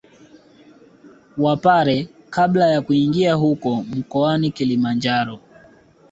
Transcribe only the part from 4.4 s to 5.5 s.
Kilimanjaro